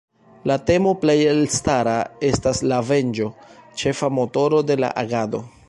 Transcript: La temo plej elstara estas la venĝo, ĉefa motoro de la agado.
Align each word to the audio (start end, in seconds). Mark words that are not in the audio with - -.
La 0.51 0.55
temo 0.69 0.93
plej 1.03 1.15
elstara 1.33 1.93
estas 2.31 2.63
la 2.71 2.81
venĝo, 2.89 3.29
ĉefa 3.83 4.13
motoro 4.19 4.67
de 4.71 4.83
la 4.85 4.91
agado. 5.05 5.47